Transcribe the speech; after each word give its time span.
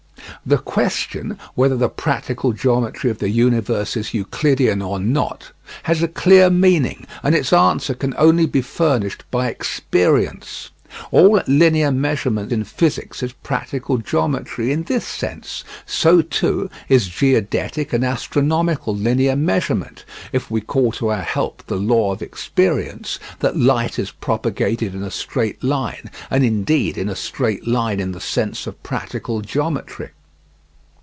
The 0.43 0.57
question 0.57 1.37
whether 1.53 1.77
the 1.77 1.87
practical 1.89 2.51
geometry 2.51 3.11
of 3.11 3.19
the 3.19 3.29
universe 3.29 3.95
is 3.95 4.11
Euclidean 4.15 4.81
or 4.81 4.99
not 4.99 5.51
has 5.83 6.01
a 6.01 6.07
clear 6.07 6.49
meaning, 6.49 7.05
and 7.21 7.35
its 7.35 7.53
answer 7.53 7.93
can 7.93 8.15
only 8.17 8.47
be 8.47 8.61
furnished 8.61 9.23
by 9.29 9.47
experience. 9.49 10.71
All 11.11 11.41
linear 11.47 11.91
measurement 11.91 12.51
in 12.51 12.63
physics 12.63 13.21
is 13.21 13.31
practical 13.33 13.99
geometry 13.99 14.71
in 14.71 14.83
this 14.83 15.05
sense, 15.05 15.63
so 15.85 16.23
too 16.23 16.71
is 16.89 17.07
geodetic 17.07 17.93
and 17.93 18.03
astronomical 18.03 18.95
linear 18.95 19.35
measurement, 19.35 20.05
if 20.33 20.49
we 20.49 20.59
call 20.59 20.91
to 20.93 21.09
our 21.09 21.21
help 21.21 21.63
the 21.67 21.75
law 21.77 22.11
of 22.13 22.23
experience 22.23 23.19
that 23.41 23.59
light 23.59 23.99
is 23.99 24.09
propagated 24.11 24.95
in 24.95 25.03
a 25.03 25.11
straight 25.11 25.63
line, 25.63 26.09
and 26.31 26.43
indeed 26.43 26.97
in 26.97 27.09
a 27.09 27.15
straight 27.15 27.67
line 27.67 27.99
in 27.99 28.11
the 28.11 28.19
sense 28.19 28.65
of 28.65 28.81
practical 28.81 29.41
geometry. 29.41 30.09